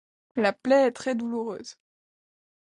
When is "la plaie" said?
0.35-0.87